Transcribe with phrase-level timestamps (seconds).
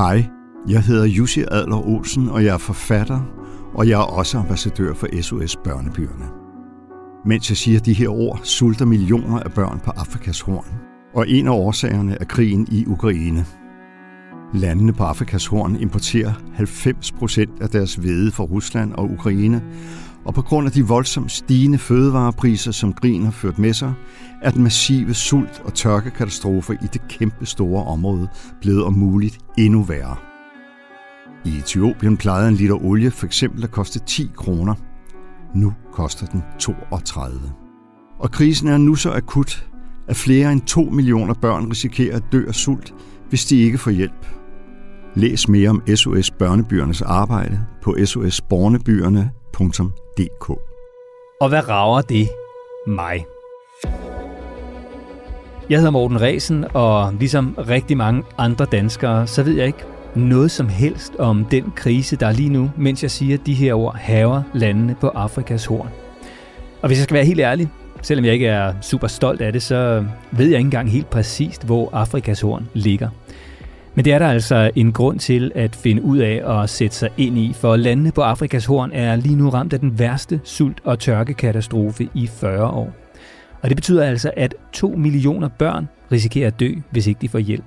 [0.00, 0.24] Hej,
[0.68, 3.20] jeg hedder Jussi Adler Olsen, og jeg er forfatter,
[3.74, 6.24] og jeg er også ambassadør for SOS Børnebyerne.
[7.26, 10.66] Mens jeg siger de her ord, sulter millioner af børn på Afrikas horn.
[11.14, 13.46] Og en af årsagerne er krigen i Ukraine.
[14.54, 19.62] Landene på Afrikas horn importerer 90 procent af deres hvede fra Rusland og Ukraine,
[20.24, 23.92] og på grund af de voldsomt stigende fødevarepriser, som krigen har ført med sig,
[24.42, 28.28] er den massive sult- og tørkekatastrofe i det kæmpe store område
[28.60, 30.16] blevet om muligt endnu værre.
[31.44, 34.74] I Etiopien plejede en liter olie for eksempel at koste 10 kroner.
[35.54, 37.40] Nu koster den 32.
[38.18, 39.66] Og krisen er nu så akut,
[40.08, 42.94] at flere end 2 millioner børn risikerer at dø af sult,
[43.28, 44.26] hvis de ikke får hjælp.
[45.14, 50.09] Læs mere om SOS Børnebyernes arbejde på sosbornebyerne.dk.
[51.40, 52.28] Og hvad rager det
[52.86, 53.26] mig?
[55.70, 60.50] Jeg hedder Morten Resen, og ligesom rigtig mange andre danskere, så ved jeg ikke noget
[60.50, 63.74] som helst om den krise, der er lige nu, mens jeg siger, at de her
[63.74, 65.88] ord haver landene på Afrikas horn.
[66.82, 67.68] Og hvis jeg skal være helt ærlig,
[68.02, 71.66] selvom jeg ikke er super stolt af det, så ved jeg ikke engang helt præcist,
[71.66, 73.08] hvor Afrikas horn ligger.
[73.94, 77.10] Men det er der altså en grund til at finde ud af og sætte sig
[77.16, 80.80] ind i, for landene på Afrikas horn er lige nu ramt af den værste sult-
[80.84, 82.92] og tørkekatastrofe i 40 år.
[83.62, 87.38] Og det betyder altså, at 2 millioner børn risikerer at dø, hvis ikke de får
[87.38, 87.64] hjælp.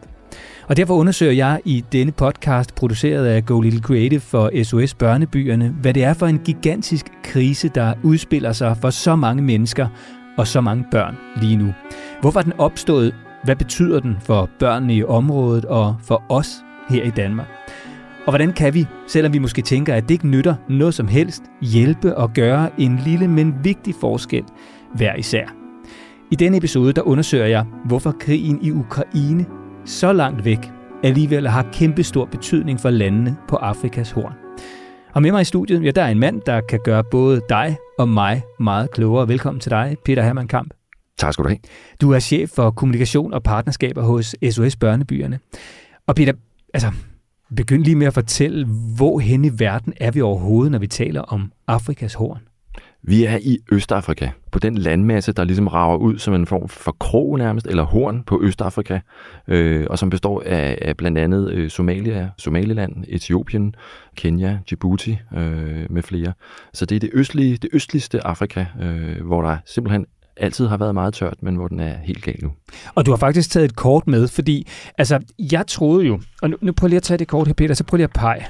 [0.67, 5.75] Og derfor undersøger jeg i denne podcast, produceret af Go Little Creative for SOS Børnebyerne,
[5.81, 9.87] hvad det er for en gigantisk krise, der udspiller sig for så mange mennesker
[10.37, 11.73] og så mange børn lige nu.
[12.21, 13.13] Hvorfor er den opstået?
[13.43, 17.47] Hvad betyder den for børnene i området og for os her i Danmark?
[18.25, 21.43] Og hvordan kan vi, selvom vi måske tænker, at det ikke nytter noget som helst,
[21.61, 24.43] hjælpe og gøre en lille, men vigtig forskel
[24.95, 25.45] hver især?
[26.31, 29.45] I denne episode der undersøger jeg, hvorfor krigen i Ukraine
[29.85, 30.71] så langt væk
[31.03, 34.33] alligevel har kæmpestor betydning for landene på Afrikas horn.
[35.13, 37.77] Og med mig i studiet, ja, der er en mand, der kan gøre både dig
[37.99, 39.27] og mig meget klogere.
[39.27, 40.82] Velkommen til dig, Peter Hermann Kamp.
[41.17, 41.59] Tak skal du have.
[42.01, 45.39] Du er chef for kommunikation og partnerskaber hos SOS Børnebyerne.
[46.07, 46.33] Og Peter,
[46.73, 46.91] altså,
[47.55, 51.21] begynd lige med at fortælle, hvor hen i verden er vi overhovedet, når vi taler
[51.21, 52.39] om Afrikas horn?
[53.05, 56.95] Vi er i Østafrika, på den landmasse, der ligesom rager ud som en form for
[56.99, 58.99] krog nærmest, eller horn på Østafrika,
[59.47, 63.75] øh, og som består af, af blandt andet øh, Somalia, Somaliland, Etiopien,
[64.15, 66.33] Kenya, Djibouti øh, med flere.
[66.73, 70.05] Så det er det, østlige, det østligste Afrika, øh, hvor der simpelthen
[70.37, 72.51] altid har været meget tørt, men hvor den er helt gal nu.
[72.95, 74.67] Og du har faktisk taget et kort med, fordi
[74.97, 75.19] altså,
[75.51, 77.73] jeg troede jo, og nu, nu prøver jeg lige at tage det kort her, Peter,
[77.73, 78.45] så prøver jeg at pege.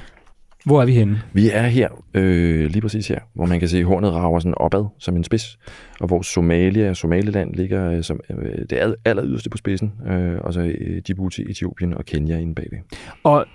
[0.64, 1.22] Hvor er vi henne?
[1.32, 4.54] Vi er her, øh, lige præcis her, hvor man kan se, at hornet rager sådan
[4.56, 5.58] opad som en spids,
[6.00, 10.38] og hvor Somalia og Somaliland ligger øh, som øh, det aller yderste på spidsen, øh,
[10.40, 12.78] og så øh, Djibouti, Etiopien og Kenya inde bagved.
[13.24, 13.46] Og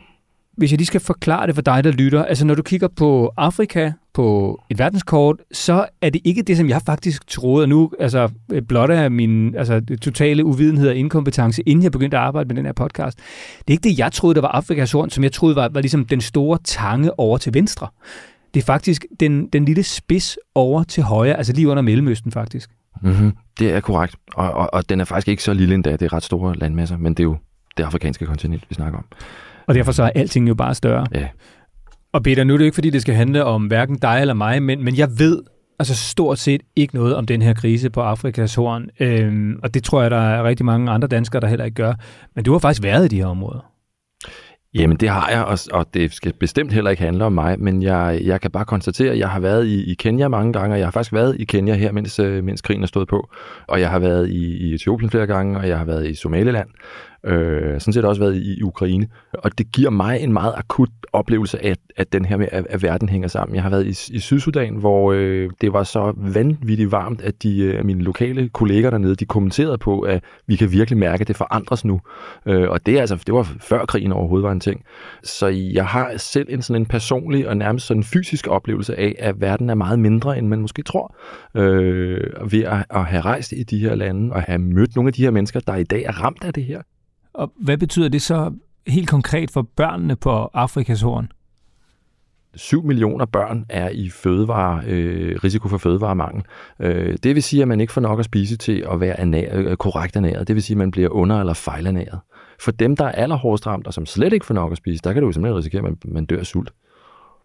[0.58, 3.34] hvis jeg lige skal forklare det for dig, der lytter, altså når du kigger på
[3.38, 7.92] Afrika, på et verdenskort, så er det ikke det, som jeg faktisk troede, og nu
[8.00, 8.30] altså,
[8.68, 12.66] blot af min altså, totale uvidenhed og inkompetence, inden jeg begyndte at arbejde med den
[12.66, 13.18] her podcast.
[13.58, 15.82] Det er ikke det, jeg troede, der var Afrikas horn, som jeg troede var, var
[15.82, 17.88] ligesom den store tange over til venstre.
[18.54, 22.70] Det er faktisk den, den lille spids over til højre, altså lige under Mellemøsten faktisk.
[23.02, 23.32] Mm-hmm.
[23.60, 26.14] Det er korrekt, og, og, og den er faktisk ikke så lille endda, det er
[26.14, 27.38] ret store landmasser, men det er jo
[27.78, 29.06] det afrikanske kontinent, vi snakker om.
[29.68, 31.08] Og derfor så er alting jo bare større.
[31.14, 31.28] Ja.
[32.14, 34.34] Og Peter, nu er det jo ikke, fordi det skal handle om hverken dig eller
[34.34, 35.42] mig, men, men jeg ved
[35.80, 38.90] altså stort set ikke noget om den her krise på Afrikas horn.
[39.00, 41.94] Øhm, og det tror jeg, der er rigtig mange andre danskere, der heller ikke gør.
[42.36, 43.72] Men du har faktisk været i de her områder.
[44.74, 47.84] Jamen det har jeg, og, og det skal bestemt heller ikke handle om mig, men
[47.84, 50.80] jeg, jeg kan bare konstatere, at jeg har været i, i Kenya mange gange, og
[50.80, 53.30] jeg har faktisk været i Kenya her, mens, øh, mens krigen er stået på.
[53.68, 56.70] Og jeg har været i, i Etiopien flere gange, og jeg har været i Somaliland,
[57.24, 59.08] Øh, sådan set også været i, i Ukraine.
[59.34, 62.84] Og det giver mig en meget akut oplevelse af, at den her med, at, at
[62.84, 63.56] verden hænger sammen.
[63.56, 67.60] Jeg har været i, i Sydsudan, hvor øh, det var så vanvittigt varmt, at de,
[67.60, 71.36] øh, mine lokale kolleger dernede, de kommenterede på, at vi kan virkelig mærke, at det
[71.36, 72.02] forandres nu.
[72.46, 74.84] Øh, og det, er altså, det var før krigen overhovedet var en ting.
[75.24, 79.16] Så jeg har selv en sådan en personlig og nærmest sådan en fysisk oplevelse af,
[79.20, 81.16] at verden er meget mindre, end man måske tror.
[81.56, 85.14] Øh, ved at, at have rejst i de her lande og have mødt nogle af
[85.14, 86.82] de her mennesker, der i dag er ramt af det her.
[87.40, 88.54] Og hvad betyder det så
[88.88, 91.32] helt konkret for børnene på Afrikas horn?
[92.56, 96.44] 7 millioner børn er i fødevare, øh, risiko for fødevaremangel.
[96.80, 99.66] Øh, det vil sige, at man ikke får nok at spise til at være ernæret,
[99.66, 100.48] øh, korrekt ernæret.
[100.48, 102.20] Det vil sige, at man bliver under- eller fejlernæret.
[102.60, 105.14] For dem, der er allerhårdest ramt, og som slet ikke får nok at spise, der
[105.14, 106.72] kan du jo simpelthen risikere, at man, man dør af sult.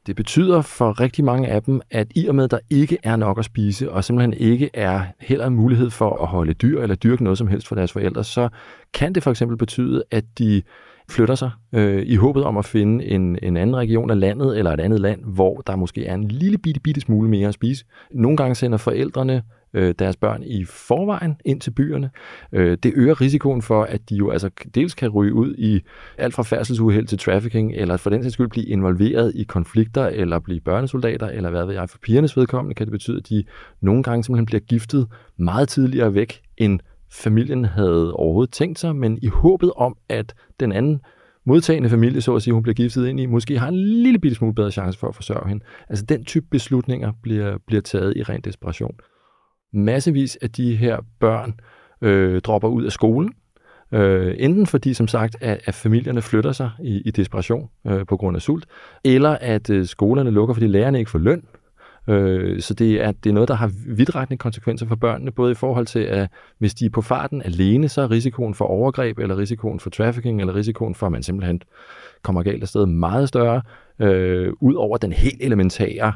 [0.06, 3.16] Det betyder for rigtig mange af dem, at i og med, at der ikke er
[3.16, 6.96] nok at spise, og simpelthen ikke er heller en mulighed for at holde dyr eller
[6.96, 8.48] dyrke noget som helst for deres forældre, så
[8.94, 10.62] kan det for eksempel betyde, at de
[11.10, 14.70] flytter sig øh, i håbet om at finde en, en anden region af landet eller
[14.70, 17.84] et andet land, hvor der måske er en lille bitte, bitte smule mere at spise.
[18.10, 19.42] Nogle gange sender forældrene
[19.74, 22.10] øh, deres børn i forvejen ind til byerne.
[22.52, 25.80] Øh, det øger risikoen for, at de jo altså dels kan ryge ud i
[26.18, 30.38] alt fra færdselsuheld til trafficking, eller for den sags skyld blive involveret i konflikter, eller
[30.38, 31.90] blive børnesoldater, eller hvad ved jeg.
[31.90, 33.44] For pigernes vedkommende kan det betyde, at de
[33.80, 35.06] nogle gange simpelthen bliver giftet
[35.38, 36.80] meget tidligere væk, end
[37.14, 41.00] familien havde overhovedet tænkt sig, men i håbet om, at den anden
[41.46, 44.34] modtagende familie, så at sige, hun bliver giftet ind i, måske har en lille bitte
[44.34, 45.64] smule bedre chance for at forsørge hende.
[45.88, 48.94] Altså den type beslutninger bliver, bliver taget i ren desperation.
[49.72, 51.54] Massevis af de her børn
[52.02, 53.32] øh, dropper ud af skolen,
[53.92, 58.16] øh, enten fordi, som sagt, at, at familierne flytter sig i, i desperation øh, på
[58.16, 58.66] grund af sult,
[59.04, 61.42] eller at øh, skolerne lukker, fordi lærerne ikke får løn,
[62.08, 65.54] Øh, så det er, det er noget, der har vidtrækkende konsekvenser for børnene, både i
[65.54, 66.28] forhold til, at
[66.58, 70.40] hvis de er på farten alene, så er risikoen for overgreb, eller risikoen for trafficking,
[70.40, 71.62] eller risikoen for, at man simpelthen
[72.22, 73.62] kommer galt af sted meget større,
[73.98, 76.12] øh, ud over den helt elementære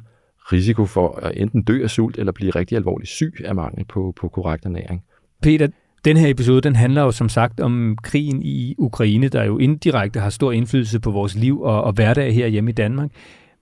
[0.53, 4.15] risiko for at enten dø af sult, eller blive rigtig alvorligt syg af mangel på,
[4.17, 5.03] på korrekt ernæring.
[5.43, 5.69] Peter,
[6.05, 10.21] den her episode, den handler jo som sagt om krigen i Ukraine, der jo indirekte
[10.21, 13.11] har stor indflydelse på vores liv og, og hverdag her hjemme i Danmark.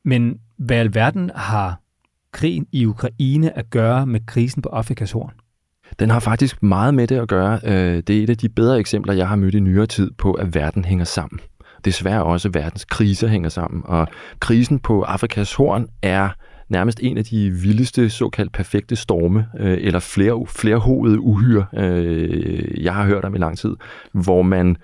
[0.04, 1.80] Men hvad alverden har
[2.36, 5.32] krigen i Ukraine at gøre med krisen på Afrikas horn?
[5.98, 7.60] Den har faktisk meget med det at gøre.
[7.64, 10.32] Øh, det er et af de bedre eksempler, jeg har mødt i nyere tid på,
[10.32, 11.40] at verden hænger sammen.
[11.84, 13.82] Desværre også, at verdens kriser hænger sammen.
[13.84, 14.08] Og
[14.40, 16.28] krisen på Afrikas horn er
[16.68, 22.94] nærmest en af de vildeste såkaldt perfekte storme, øh, eller flere, flerhovede uhyre, øh, jeg
[22.94, 23.76] har hørt om i lang tid,
[24.12, 24.76] hvor man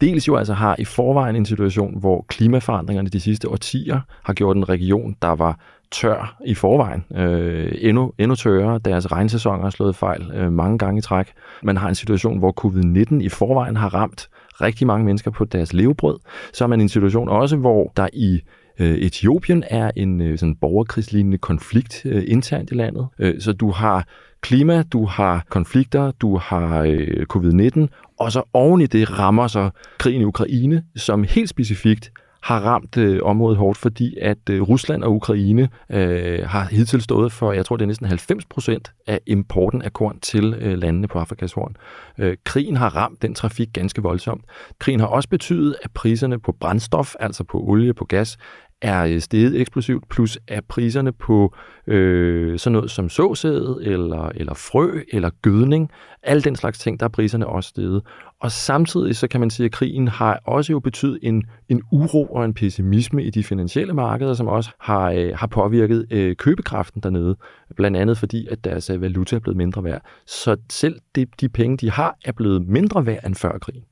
[0.00, 4.56] dels jo altså har i forvejen en situation, hvor klimaforandringerne de sidste årtier har gjort
[4.56, 5.58] en region, der var
[5.90, 7.04] tør i forvejen.
[7.14, 8.80] Øh, endnu, endnu tørre.
[8.84, 11.32] Deres regnsæsoner har slået fejl øh, mange gange i træk.
[11.62, 14.28] Man har en situation, hvor covid-19 i forvejen har ramt
[14.60, 16.18] rigtig mange mennesker på deres levebrød.
[16.52, 18.40] Så er man i en situation også, hvor der i
[18.78, 23.06] øh, Etiopien er en øh, sådan borgerkrigslignende konflikt øh, internt i landet.
[23.18, 24.06] Øh, så du har
[24.40, 27.86] klima, du har konflikter, du har øh, covid-19,
[28.18, 32.12] og så oven i det rammer så krigen i Ukraine, som helt specifikt
[32.42, 37.32] har ramt øh, området hårdt, fordi at øh, Rusland og Ukraine øh, har hidtil stået
[37.32, 41.08] for, jeg tror det er næsten 90 procent af importen af korn til øh, landene
[41.08, 41.76] på Afrikas horn.
[42.18, 44.44] Øh, krigen har ramt den trafik ganske voldsomt.
[44.78, 48.38] Krigen har også betydet, at priserne på brændstof, altså på olie, på gas,
[48.82, 51.54] er øh, steget eksplosivt, plus at priserne på
[51.86, 55.90] øh, sådan noget som såsæde, eller, eller frø, eller gødning,
[56.22, 58.02] alle den slags ting, der er priserne også steget.
[58.40, 62.24] Og samtidig så kan man sige, at krigen har også jo betydet en, en uro
[62.24, 67.00] og en pessimisme i de finansielle markeder, som også har, øh, har påvirket øh, købekraften
[67.02, 67.36] dernede,
[67.76, 70.02] blandt andet fordi, at deres øh, valuta er blevet mindre værd.
[70.26, 73.82] Så selv de, de penge, de har, er blevet mindre værd end før krigen.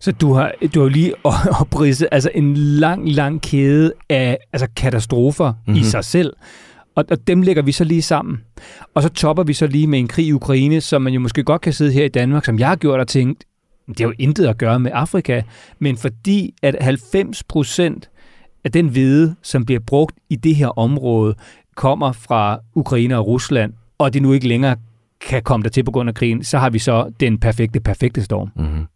[0.00, 1.14] Så du har, du har lige
[1.60, 5.74] opridset altså en lang, lang kæde af altså katastrofer mm-hmm.
[5.74, 5.84] i mhm.
[5.84, 6.32] sig selv.
[6.94, 8.40] Og, og dem lægger vi så lige sammen.
[8.94, 11.44] Og så topper vi så lige med en krig i Ukraine, som man jo måske
[11.44, 13.44] godt kan sidde her i Danmark, som jeg har gjort og tænkt,
[13.88, 15.42] det har jo intet at gøre med Afrika,
[15.78, 18.10] men fordi at 90 procent
[18.64, 21.34] af den hvede, som bliver brugt i det her område,
[21.76, 24.76] kommer fra Ukraine og Rusland, og det nu ikke længere
[25.20, 28.22] kan komme der til på grund af krigen, så har vi så den perfekte, perfekte
[28.22, 28.50] storm.
[28.56, 28.86] Mm-hmm.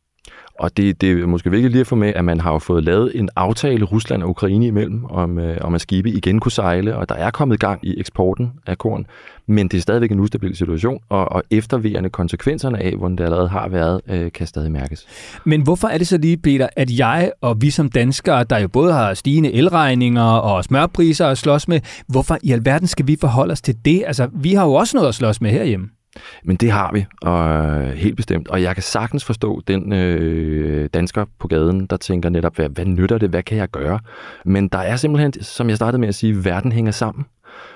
[0.58, 2.85] Og det, det er måske vigtigt lige at få med, at man har jo fået
[2.85, 6.96] lavet en aftale Rusland og Ukraine imellem, om, øh, om at skibe igen kunne sejle,
[6.96, 9.06] og der er kommet gang i eksporten af korn,
[9.46, 13.48] men det er stadigvæk en ustabil situation, og, og efterværende konsekvenserne af, hvordan det allerede
[13.48, 15.06] har været, øh, kan stadig mærkes.
[15.44, 18.69] Men hvorfor er det så lige, Peter, at jeg og vi som danskere, der jo
[18.69, 23.53] både har stigende elregninger og smørpriser at slås med, hvorfor i alverden skal vi forholde
[23.53, 24.05] os til det?
[24.06, 25.89] Altså, vi har jo også noget at slås med herhjemme.
[26.44, 28.49] Men det har vi, og øh, helt bestemt.
[28.49, 32.85] Og jeg kan sagtens forstå den øh, dansker på gaden, der tænker netop, hvad, hvad
[32.85, 33.99] nytter det, hvad kan jeg gøre?
[34.44, 37.25] Men der er simpelthen, som jeg startede med at sige, verden hænger sammen.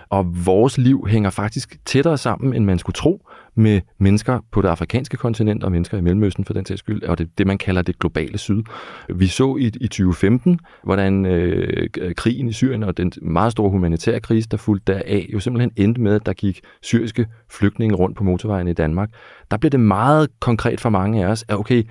[0.08, 4.68] Og vores liv hænger faktisk tættere sammen, end man skulle tro, med mennesker på det
[4.68, 7.82] afrikanske kontinent og mennesker i Mellemøsten for den sags skyld, og det, det man kalder
[7.82, 8.62] det globale syd.
[9.08, 14.20] Vi så i, i 2015, hvordan øh, krigen i Syrien og den meget store humanitære
[14.20, 18.24] krise, der fulgte deraf, jo simpelthen endte med, at der gik syriske flygtninge rundt på
[18.24, 19.10] motorvejen i Danmark.
[19.50, 21.82] Der blev det meget konkret for mange af os, at okay,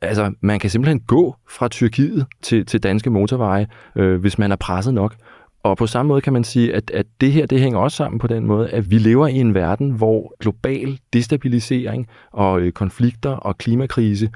[0.00, 3.66] altså man kan simpelthen gå fra Tyrkiet til, til danske motorveje,
[3.96, 5.14] øh, hvis man er presset nok.
[5.62, 8.18] Og på samme måde kan man sige, at, at det her det hænger også sammen
[8.18, 13.30] på den måde, at vi lever i en verden, hvor global destabilisering og øh, konflikter
[13.30, 14.30] og klimakrise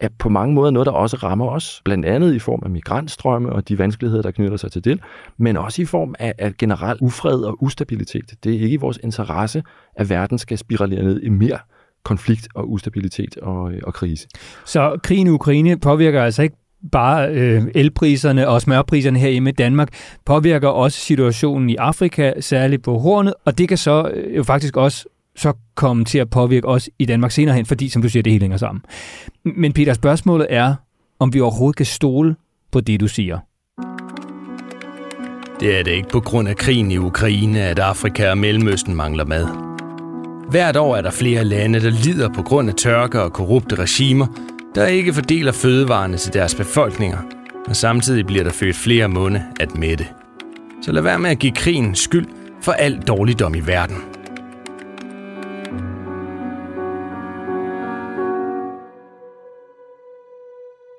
[0.00, 3.52] er på mange måder noget, der også rammer os, blandt andet i form af migrantstrømme
[3.52, 5.00] og de vanskeligheder, der knytter sig til det,
[5.36, 8.34] men også i form af, af generel ufred og ustabilitet.
[8.44, 9.62] Det er ikke i vores interesse,
[9.96, 11.58] at verden skal spiralere ned i mere
[12.04, 14.28] konflikt og ustabilitet og, øh, og krise.
[14.64, 16.56] Så krigen i Ukraine påvirker altså ikke
[16.92, 19.88] bare øh, elpriserne og smørpriserne herhjemme i Danmark,
[20.26, 24.76] påvirker også situationen i Afrika, særligt på Hornet, og det kan så øh, jo faktisk
[24.76, 28.22] også så komme til at påvirke os i Danmark senere hen, fordi, som du siger,
[28.22, 28.84] det hele hænger sammen.
[29.44, 30.74] Men Peter, spørgsmålet er,
[31.18, 32.36] om vi overhovedet kan stole
[32.72, 33.38] på det, du siger.
[35.60, 39.24] Det er det ikke på grund af krigen i Ukraine, at Afrika og Mellemøsten mangler
[39.24, 39.46] mad.
[40.50, 44.26] Hvert år er der flere lande, der lider på grund af tørke og korrupte regimer,
[44.78, 47.18] der ikke fordeler fødevarene til deres befolkninger,
[47.66, 50.06] og samtidig bliver der født flere munde at mætte.
[50.82, 52.26] Så lad være med at give krigen skyld
[52.62, 53.96] for al dårligdom i verden.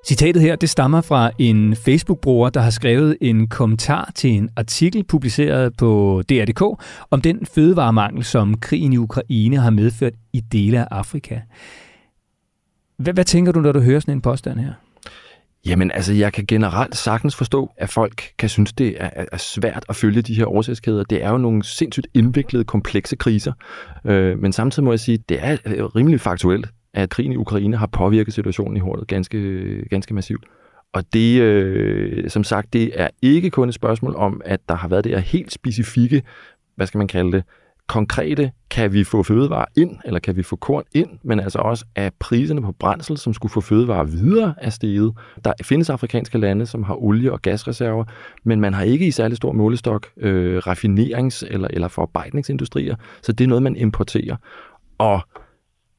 [0.06, 5.04] Citatet her, det stammer fra en Facebook-bruger, der har skrevet en kommentar til en artikel
[5.04, 6.62] publiceret på DR.dk
[7.10, 11.40] om den fødevaremangel, som krigen i Ukraine har medført i dele af Afrika.
[13.00, 14.72] Hvad, hvad tænker du, når du hører sådan en påstand her?
[15.66, 19.84] Jamen, altså, jeg kan generelt sagtens forstå, at folk kan synes, det er, er svært
[19.88, 21.04] at følge de her årsagskæder.
[21.04, 23.52] Det er jo nogle sindssygt indviklede, komplekse kriser.
[24.04, 27.76] Øh, men samtidig må jeg sige, det er øh, rimelig faktuelt at krigen i Ukraine
[27.76, 30.44] har påvirket situationen i Hornet ganske, ganske massivt.
[30.92, 34.88] Og det, øh, som sagt, det er ikke kun et spørgsmål om, at der har
[34.88, 36.22] været det her helt specifikke,
[36.76, 37.44] hvad skal man kalde det,
[37.90, 41.84] konkrete, kan vi få fødevarer ind, eller kan vi få korn ind, men altså også
[41.94, 45.12] at priserne på brændsel, som skulle få fødevarer videre, er steget.
[45.44, 48.04] Der findes afrikanske lande, som har olie- og gasreserver,
[48.44, 53.44] men man har ikke i særlig stor målestok øh, raffinerings- eller, eller forarbejdningsindustrier, så det
[53.44, 54.36] er noget, man importerer.
[54.98, 55.20] Og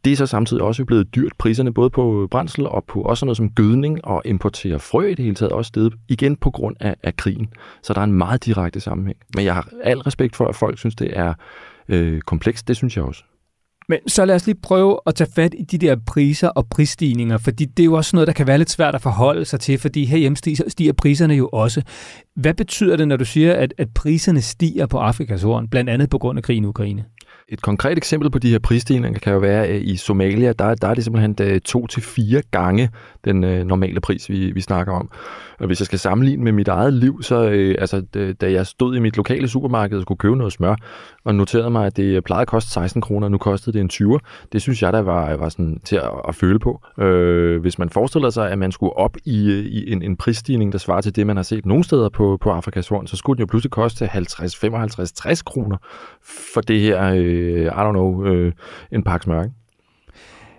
[0.05, 1.31] det er så samtidig også blevet dyrt.
[1.37, 5.25] Priserne både på brændsel og på også noget som gødning og importere frø i det
[5.25, 7.49] hele taget også stedet, igen på grund af, af krigen.
[7.83, 9.17] Så der er en meget direkte sammenhæng.
[9.35, 11.33] Men jeg har al respekt for, at folk synes, det er
[11.91, 12.67] øh, komplekst.
[12.67, 13.23] Det synes jeg også.
[13.89, 17.37] Men så lad os lige prøve at tage fat i de der priser og prisstigninger,
[17.37, 19.79] fordi det er jo også noget, der kan være lidt svært at forholde sig til,
[19.79, 21.81] fordi herhjemme stiger, stiger priserne jo også.
[22.35, 26.09] Hvad betyder det, når du siger, at, at priserne stiger på Afrikas horn, blandt andet
[26.09, 27.05] på grund af krigen i Ukraine?
[27.51, 30.87] Et konkret eksempel på de her prisstigninger kan jo være, at i Somalia, der, der
[30.87, 32.89] er det simpelthen øh, to til fire gange
[33.25, 35.09] den øh, normale pris, vi, vi snakker om.
[35.59, 38.01] Og hvis jeg skal sammenligne med mit eget liv, så øh, altså,
[38.41, 40.75] da jeg stod i mit lokale supermarked og skulle købe noget smør,
[41.23, 43.89] og noterede mig, at det plejede at koste 16 kroner, og nu kostede det en
[43.89, 44.19] 20.
[44.51, 46.81] Det synes jeg, der var, var sådan til at, at føle på.
[46.99, 50.71] Øh, hvis man forestiller sig, at man skulle op i, øh, i en, en prisstigning,
[50.71, 53.37] der svarer til det, man har set nogle steder på, på Afrikas Horn, så skulle
[53.37, 55.77] den jo pludselig koste 50, 55, 60 kroner
[56.53, 58.51] for det her, øh, Øh, I don't know, øh,
[58.91, 59.43] en pakke smør.
[59.43, 59.55] Ikke?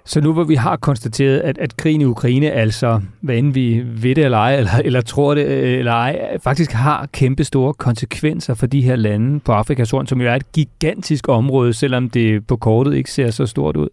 [0.05, 3.83] Så nu hvor vi har konstateret, at, at krigen i Ukraine, altså hvad end vi
[3.87, 7.75] ved det eller ej, eller, eller tror det øh, eller ej, faktisk har kæmpe store
[7.75, 12.11] konsekvenser for de her lande på Afrikas Horn, som jo er et gigantisk område, selvom
[12.11, 13.89] det på kortet ikke ser så stort ud.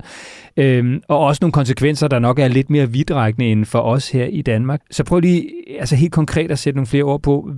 [0.58, 4.26] Øhm, og også nogle konsekvenser, der nok er lidt mere vidtrækkende end for os her
[4.26, 4.82] i Danmark.
[4.92, 7.50] Så prøv lige altså helt konkret at sætte nogle flere ord på,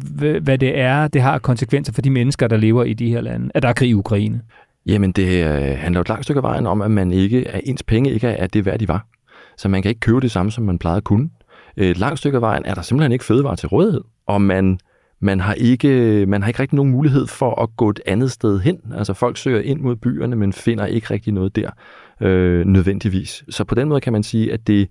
[0.41, 3.51] hvad det er, det har konsekvenser for de mennesker, der lever i de her lande,
[3.53, 4.41] at der er krig i Ukraine.
[4.85, 7.61] Jamen, det øh, handler jo et langt stykke af vejen om, at man ikke, at
[7.63, 9.05] ens penge ikke er det værd, de var.
[9.57, 11.29] Så man kan ikke købe det samme, som man plejede at kunne.
[11.77, 14.79] Et langt stykke af vejen er der simpelthen ikke fødevarer til rådighed, og man,
[15.19, 18.59] man, har ikke, man har ikke rigtig nogen mulighed for at gå et andet sted
[18.59, 18.77] hen.
[18.97, 21.69] Altså folk søger ind mod byerne, men finder ikke rigtig noget der
[22.21, 23.43] øh, nødvendigvis.
[23.50, 24.89] Så på den måde kan man sige, at det,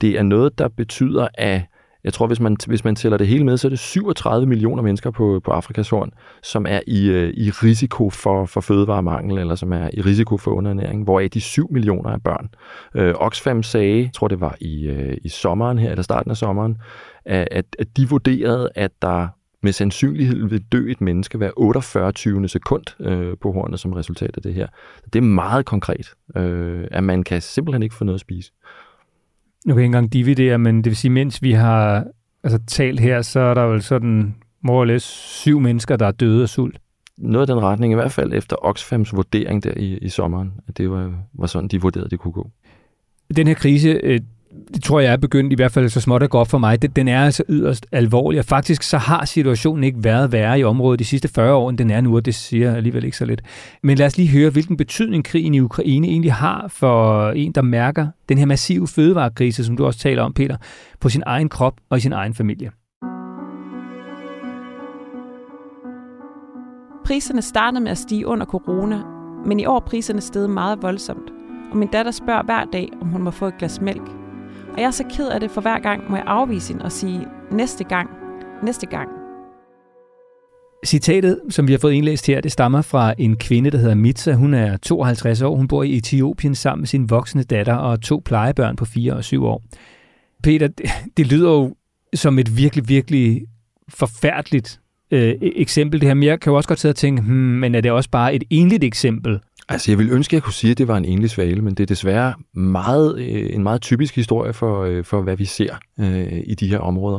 [0.00, 1.62] det er noget, der betyder, at
[2.04, 4.82] jeg tror, hvis man, hvis man tæller det hele med, så er det 37 millioner
[4.82, 6.10] mennesker på, på Afrikas Horn,
[6.42, 10.50] som er i, øh, i risiko for, for fødevaremangel, eller som er i risiko for
[10.50, 12.48] underernæring, hvoraf de 7 millioner er børn.
[12.94, 16.36] Øh, Oxfam sagde, jeg tror det var i, øh, i sommeren her, eller starten af
[16.36, 16.78] sommeren,
[17.26, 19.28] at, at de vurderede, at der
[19.62, 22.12] med sandsynlighed vil dø et menneske hver 48.
[22.12, 22.48] 20.
[22.48, 24.66] sekund øh, på hornet som resultat af det her.
[25.12, 28.52] Det er meget konkret, øh, at man kan simpelthen ikke få noget at spise
[29.64, 32.06] nu kan jeg ikke engang dividere, men det vil sige, mens vi har
[32.42, 36.48] altså, talt her, så er der vel sådan more syv mennesker, der er døde af
[36.48, 36.78] sult.
[37.18, 40.78] Noget af den retning, i hvert fald efter Oxfams vurdering der i, i sommeren, at
[40.78, 42.50] det var, var sådan, de vurderede, det kunne gå.
[43.36, 44.20] Den her krise, øh,
[44.74, 46.96] det tror jeg er begyndt i hvert fald så småt at gå op for mig.
[46.96, 50.98] Den er altså yderst alvorlig, og faktisk så har situationen ikke været værre i området
[50.98, 53.42] de sidste 40 år, end den er nu, og det siger alligevel ikke så lidt.
[53.82, 57.62] Men lad os lige høre, hvilken betydning krigen i Ukraine egentlig har for en, der
[57.62, 60.56] mærker den her massive fødevarekrise, som du også taler om, Peter,
[61.00, 62.70] på sin egen krop og i sin egen familie.
[67.04, 69.02] Priserne startede med at stige under corona,
[69.46, 71.30] men i år er priserne steget meget voldsomt.
[71.70, 74.23] Og min datter spørger hver dag, om hun må få et glas mælk.
[74.74, 76.92] Og jeg er så ked af det, for hver gang må jeg afvise hende og
[76.92, 78.10] sige, næste gang,
[78.62, 79.08] næste gang.
[80.86, 84.32] Citatet, som vi har fået indlæst her, det stammer fra en kvinde, der hedder Mitsa.
[84.32, 85.56] Hun er 52 år.
[85.56, 89.24] Hun bor i Etiopien sammen med sin voksne datter og to plejebørn på 4 og
[89.24, 89.62] 7 år.
[90.42, 91.74] Peter, det, det lyder jo
[92.14, 93.42] som et virkelig, virkelig
[93.88, 96.14] forfærdeligt øh, e-, eksempel, det her.
[96.14, 98.34] Men jeg kan jo også godt sidde og tænke, hmm, men er det også bare
[98.34, 99.40] et enligt eksempel?
[99.68, 101.74] Altså, jeg vil ønske, at jeg kunne sige, at det var en enlig svale, men
[101.74, 105.74] det er desværre meget, øh, en meget typisk historie for, øh, for hvad vi ser
[106.00, 107.18] øh, i de her områder.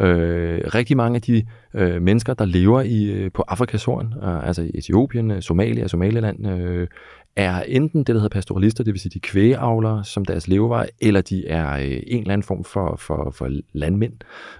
[0.00, 4.46] Øh, rigtig mange af de øh, mennesker, der lever i øh, på Afrikas horn, øh,
[4.46, 6.88] altså i Etiopien, øh, Somalia, Somaliland, øh,
[7.36, 11.20] er enten det, der hedder pastoralister, det vil sige de kvægeavlere, som deres levevej, eller
[11.20, 14.12] de er øh, en eller anden form for, for, for landmænd.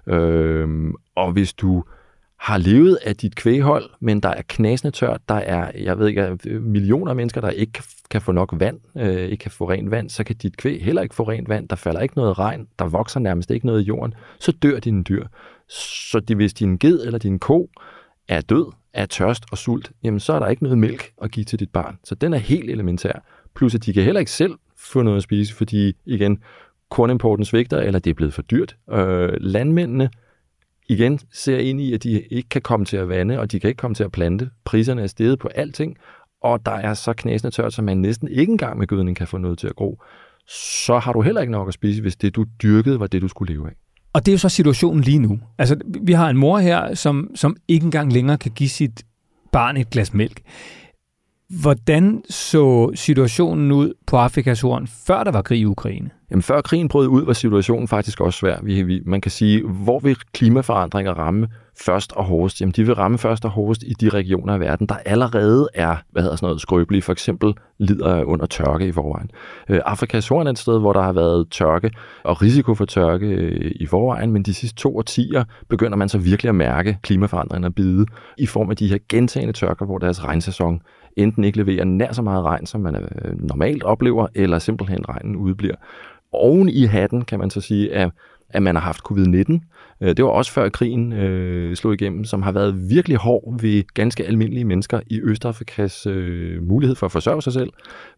[0.07, 0.69] Øh,
[1.17, 1.85] og hvis du
[2.39, 6.39] har levet af dit kvæghold, men der er knasende tørt, der er, jeg ved ikke,
[6.61, 10.11] millioner af mennesker, der ikke kan få nok vand, øh, ikke kan få rent vand,
[10.11, 12.85] så kan dit kvæg heller ikke få rent vand, der falder ikke noget regn, der
[12.85, 15.27] vokser nærmest ikke noget i jorden, så dør dine dyr.
[15.69, 17.71] Så det, hvis din ged eller din ko
[18.29, 21.45] er død af tørst og sult, jamen så er der ikke noget mælk at give
[21.45, 21.99] til dit barn.
[22.05, 23.25] Så den er helt elementær.
[23.55, 26.39] Plus at de kan heller ikke selv få noget at spise, fordi igen,
[26.91, 28.77] kornimporten svigter, eller det er blevet for dyrt.
[28.93, 30.11] Øh, landmændene
[30.89, 33.69] igen ser ind i, at de ikke kan komme til at vande, og de kan
[33.69, 34.51] ikke komme til at plante.
[34.65, 35.97] Priserne er steget på alting,
[36.43, 39.39] og der er så knæsende tørt, så man næsten ikke engang med gødning kan få
[39.39, 40.03] noget til at gro.
[40.49, 43.29] Så har du heller ikke nok at spise, hvis det, du dyrkede, var det, du
[43.29, 43.73] skulle leve af.
[44.13, 45.41] Og det er jo så situationen lige nu.
[45.59, 49.03] Altså, vi har en mor her, som, som ikke engang længere kan give sit
[49.53, 50.41] barn et glas mælk.
[51.51, 56.11] Hvordan så situationen ud på Afrikas horn, før der var krig i Ukraine?
[56.31, 58.59] Jamen, før krigen brød ud, var situationen faktisk også svær.
[58.63, 61.49] Vi, vi, man kan sige, hvor vil klimaforandringer ramme
[61.85, 62.61] først og hårdest?
[62.61, 65.97] Jamen, de vil ramme først og hårdest i de regioner af verden, der allerede er,
[66.11, 67.03] hvad hedder sådan noget, skrøbelige.
[67.03, 69.31] For eksempel lider under tørke i forvejen.
[69.69, 71.91] Øh, Afrikas Horn er et sted, hvor der har været tørke
[72.25, 76.19] og risiko for tørke øh, i forvejen, men de sidste to årtier begynder man så
[76.19, 78.07] virkelig at mærke klimaforandringerne bide
[78.39, 80.81] i form af de her gentagende tørker, hvor deres regnsæson
[81.17, 85.37] enten ikke leverer nær så meget regn, som man øh, normalt oplever, eller simpelthen regnen
[85.37, 85.75] udbliver.
[86.33, 88.11] Oven i hatten, kan man så sige, at,
[88.51, 89.59] at man har haft covid-19,
[90.01, 93.83] Øh, det var også før krigen øh, slog igennem, som har været virkelig hård ved
[93.95, 97.71] ganske almindelige mennesker i Østafrikas øh, mulighed for at forsørge sig selv.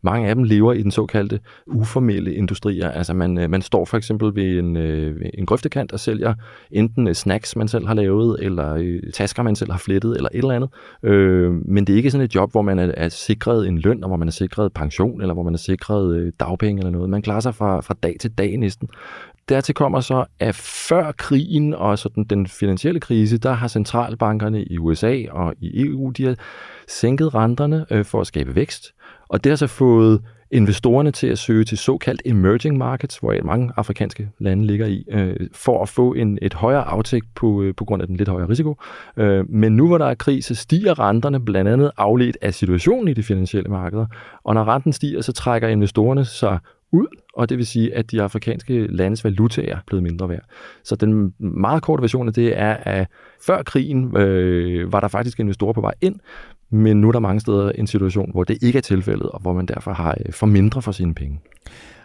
[0.03, 2.91] Mange af dem lever i den såkaldte uformelle industrier.
[2.91, 6.35] Altså man, øh, man står for eksempel ved en, øh, en grøftekant og sælger
[6.71, 10.29] enten øh, snacks, man selv har lavet, eller øh, tasker, man selv har flettet, eller
[10.35, 10.71] et eller andet.
[11.03, 14.05] Øh, men det er ikke sådan et job, hvor man er, er sikret en løn,
[14.05, 17.11] og hvor man er sikret pension, eller hvor man er sikret øh, dagpenge eller noget.
[17.11, 18.89] Man klarer sig fra, fra dag til dag næsten.
[19.49, 24.79] Dertil kommer så, at før krigen og sådan den finansielle krise, der har centralbankerne i
[24.79, 26.35] USA og i EU, de har
[26.89, 28.93] sænket renterne øh, for at skabe vækst.
[29.29, 33.73] Og det har så fået investorerne til at søge til såkaldt emerging markets, hvor mange
[33.77, 37.85] afrikanske lande ligger i, øh, for at få en, et højere aftægt på, øh, på
[37.85, 38.77] grund af den lidt højere risiko.
[39.17, 43.09] Øh, men nu hvor der er krig, så stiger renterne blandt andet afledt af situationen
[43.09, 44.07] i de finansielle markeder.
[44.45, 46.59] Og når renten stiger, så trækker investorerne sig
[46.93, 50.45] ud, og det vil sige, at de afrikanske landes valutaer er blevet mindre værd.
[50.85, 53.09] Så den meget korte version af det er, at
[53.47, 56.17] før krigen øh, var der faktisk investorer på vej ind,
[56.71, 59.53] men nu er der mange steder en situation, hvor det ikke er tilfældet, og hvor
[59.53, 61.41] man derfor har øh, for mindre for sine penge.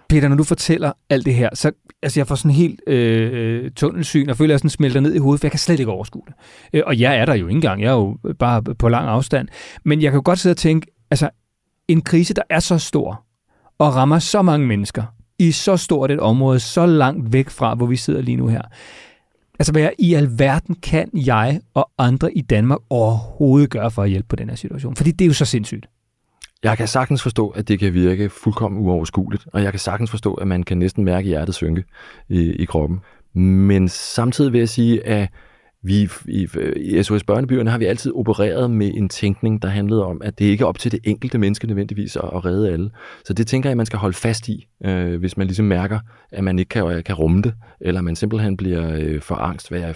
[0.09, 4.29] Peter, når du fortæller alt det her, så altså jeg får sådan helt øh, tunnelsyn,
[4.29, 6.23] og føler, at jeg sådan smelter ned i hovedet, for jeg kan slet ikke overskue
[6.27, 6.33] det.
[6.73, 9.47] Øh, og jeg er der jo ikke engang, jeg er jo bare på lang afstand.
[9.83, 11.29] Men jeg kan jo godt sidde og tænke, altså
[11.87, 13.25] en krise, der er så stor,
[13.83, 15.03] og rammer så mange mennesker
[15.39, 18.61] i så stort et område, så langt væk fra, hvor vi sidder lige nu her.
[19.59, 24.27] Altså, hvad i alverden kan jeg og andre i Danmark overhovedet gøre for at hjælpe
[24.27, 24.95] på den her situation?
[24.95, 25.85] Fordi det er jo så sindssygt.
[26.63, 30.33] Jeg kan sagtens forstå, at det kan virke fuldkommen uoverskueligt, og jeg kan sagtens forstå,
[30.33, 31.83] at man kan næsten mærke hjertet synke
[32.29, 32.99] i, i kroppen.
[33.33, 35.29] Men samtidig vil jeg sige, at
[35.83, 40.21] vi i, i SOS Børnebyerne har vi altid opereret med en tænkning, der handlede om,
[40.23, 42.89] at det ikke er op til det enkelte menneske nødvendigvis at, at redde alle.
[43.25, 45.99] Så det tænker jeg, at man skal holde fast i, øh, hvis man ligesom mærker,
[46.31, 49.69] at man ikke kan, øh, kan rumme det, eller man simpelthen bliver øh, for angst,
[49.69, 49.95] hvad jeg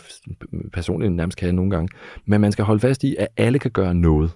[0.73, 1.89] personligt nærmest kan nogle gange.
[2.25, 4.31] Men man skal holde fast i, at alle kan gøre noget.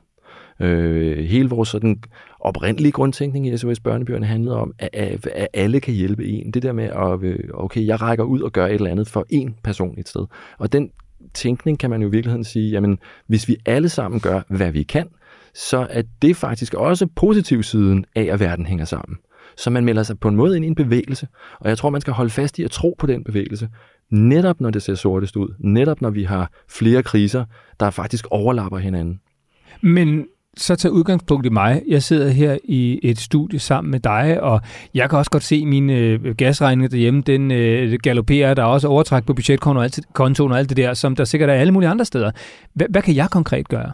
[0.60, 2.04] Øh, hele vores sådan
[2.40, 6.52] oprindelige grundtænkning i SOS Børnebyerne handlede om, at, at, at alle kan hjælpe en.
[6.52, 9.26] Det der med, at øh, okay, jeg rækker ud og gør et eller andet for
[9.30, 10.26] en person et sted.
[10.58, 10.92] Og den
[11.34, 14.84] tænkning kan man jo i virkeligheden sige, jamen hvis vi alle sammen gør, hvad vi
[14.84, 15.08] kan,
[15.54, 19.18] så er det faktisk også positiv siden af, at verden hænger sammen.
[19.58, 21.28] Så man melder sig på en måde ind i en bevægelse,
[21.60, 23.70] og jeg tror, man skal holde fast i at tro på den bevægelse,
[24.10, 27.46] netop når det ser sortest ud, netop når vi har flere kriser,
[27.80, 29.20] der faktisk overlapper hinanden.
[29.82, 30.26] Men
[30.58, 31.82] så tage udgangspunkt i mig.
[31.88, 34.62] Jeg sidder her i et studie sammen med dig, og
[34.94, 38.54] jeg kan også godt se min øh, gasregning derhjemme, den øh, galopperer.
[38.54, 41.50] Der er også overtræk på budgetkontoen og, alt, og alt det der, som der sikkert
[41.50, 42.32] er alle mulige andre steder.
[42.76, 43.92] H- hvad kan jeg konkret gøre?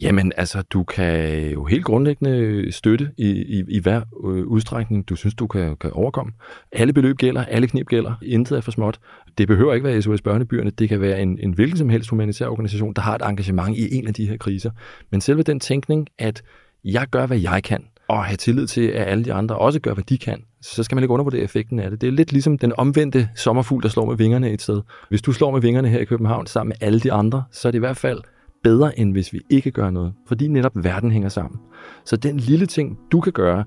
[0.00, 5.16] Jamen, altså, du kan jo helt grundlæggende støtte i, i, i hver øh, udstrækning, du
[5.16, 6.32] synes, du kan, kan overkomme.
[6.72, 8.98] Alle beløb gælder, alle knip gælder, intet er for småt.
[9.38, 12.46] Det behøver ikke være SOS Børnebyerne, det kan være en, en hvilken som helst humanitær
[12.46, 14.70] organisation, der har et engagement i en af de her kriser.
[15.10, 16.42] Men selve den tænkning, at
[16.84, 19.94] jeg gør, hvad jeg kan, og have tillid til, at alle de andre også gør,
[19.94, 22.00] hvad de kan, så skal man ikke undervurdere effekten af det.
[22.00, 24.82] Det er lidt ligesom den omvendte sommerfugl, der slår med vingerne et sted.
[25.08, 27.72] Hvis du slår med vingerne her i København sammen med alle de andre, så er
[27.72, 28.20] det i hvert fald
[28.62, 30.12] bedre, end hvis vi ikke gør noget.
[30.26, 31.60] Fordi netop verden hænger sammen.
[32.04, 33.64] Så den lille ting, du kan gøre,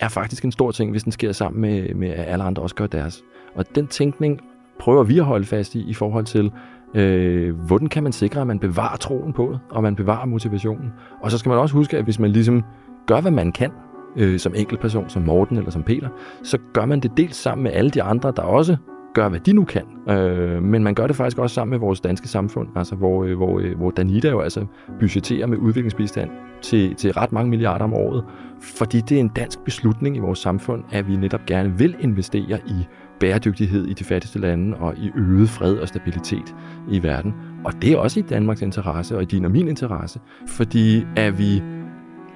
[0.00, 2.74] er faktisk en stor ting, hvis den sker sammen med, med at alle andre også
[2.74, 3.22] gør deres.
[3.54, 4.40] Og den tænkning
[4.78, 6.52] prøver vi at holde fast i, i forhold til,
[6.94, 10.92] øh, hvordan kan man sikre, at man bevarer troen på det, og man bevarer motivationen.
[11.22, 12.64] Og så skal man også huske, at hvis man ligesom
[13.06, 13.70] gør, hvad man kan,
[14.16, 16.08] øh, som enkeltperson, som Morten eller som Peter,
[16.42, 18.76] så gør man det dels sammen med alle de andre, der også
[19.14, 19.82] gør, hvad de nu kan.
[20.08, 23.36] Øh, men man gør det faktisk også sammen med vores danske samfund, altså hvor, øh,
[23.36, 24.66] hvor, øh, hvor Danida jo altså
[25.00, 26.30] budgeterer med udviklingsbistand
[26.62, 28.24] til, til ret mange milliarder om året,
[28.60, 32.60] fordi det er en dansk beslutning i vores samfund, at vi netop gerne vil investere
[32.66, 32.86] i
[33.20, 36.54] bæredygtighed i de fattigste lande og i øget fred og stabilitet
[36.90, 37.34] i verden.
[37.64, 41.38] Og det er også i Danmarks interesse og i din og min interesse, fordi at
[41.38, 41.62] vi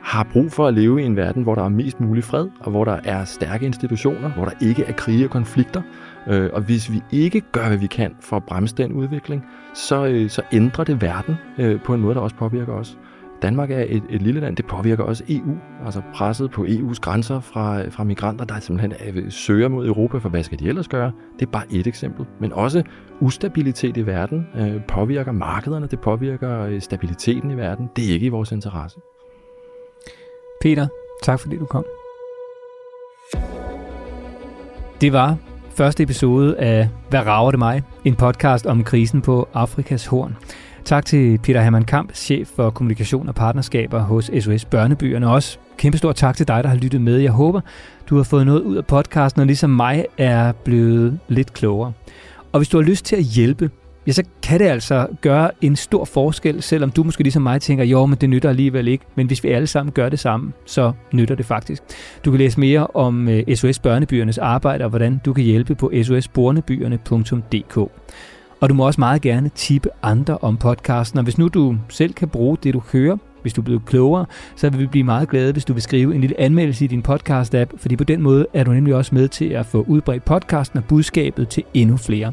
[0.03, 2.71] har brug for at leve i en verden, hvor der er mest mulig fred, og
[2.71, 5.83] hvor der er stærke institutioner, hvor der ikke er krige og konflikter.
[6.29, 10.07] Øh, og hvis vi ikke gør, hvad vi kan for at bremse den udvikling, så,
[10.07, 12.99] øh, så ændrer det verden øh, på en måde, der også påvirker os.
[13.43, 17.41] Danmark er et, et lille land, det påvirker også EU, altså presset på EU's grænser
[17.41, 21.13] fra, fra migranter, der simpelthen øh, søger mod Europa, for hvad skal de ellers gøre?
[21.39, 22.27] Det er bare et eksempel.
[22.41, 22.83] Men også
[23.21, 27.89] ustabilitet i verden øh, påvirker markederne, det påvirker øh, stabiliteten i verden.
[27.97, 29.01] Det er ikke i vores interesse.
[30.61, 30.87] Peter,
[31.23, 31.85] tak fordi du kom.
[35.01, 35.37] Det var
[35.79, 37.83] første episode af Hvad rager det mig?
[38.05, 40.37] En podcast om krisen på Afrikas Horn.
[40.85, 45.31] Tak til Peter Hermann Kamp, chef for kommunikation og partnerskaber hos SOS Børnebyerne.
[45.31, 47.17] Også kæmpe stor tak til dig, der har lyttet med.
[47.17, 47.61] Jeg håber,
[48.09, 51.93] du har fået noget ud af podcasten, og ligesom mig er blevet lidt klogere.
[52.53, 53.71] Og hvis du har lyst til at hjælpe
[54.09, 57.85] ja, så kan det altså gøre en stor forskel, selvom du måske ligesom mig tænker,
[57.85, 59.05] jo, men det nytter alligevel ikke.
[59.15, 61.83] Men hvis vi alle sammen gør det samme, så nytter det faktisk.
[62.25, 65.93] Du kan læse mere om øh, SOS Børnebyernes arbejde og hvordan du kan hjælpe på
[66.03, 67.77] sosbornebyerne.dk.
[68.61, 72.13] Og du må også meget gerne tippe andre om podcasten, og hvis nu du selv
[72.13, 75.29] kan bruge det, du hører, hvis du er blevet klogere, så vil vi blive meget
[75.29, 78.47] glade, hvis du vil skrive en lille anmeldelse i din podcast-app, fordi på den måde
[78.55, 82.33] er du nemlig også med til at få udbredt podcasten og budskabet til endnu flere.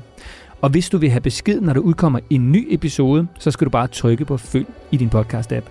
[0.65, 3.69] Og hvis du vil have besked, når der udkommer en ny episode, så skal du
[3.69, 5.69] bare trykke på følg i din podcast-app.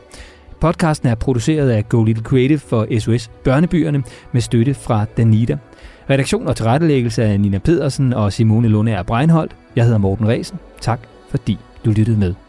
[0.60, 4.02] Podcasten er produceret af Go Little Creative for SOS Børnebyerne
[4.32, 5.58] med støtte fra Danita.
[6.10, 9.56] Redaktion og tilrettelæggelse af Nina Pedersen og Simone Lundager Breinholt.
[9.76, 10.58] Jeg hedder Morten Resen.
[10.80, 12.43] Tak fordi du lyttede med.